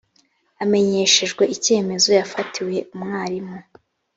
[0.63, 3.57] amenyeshejwe icyemezo yafatiwe umwarimu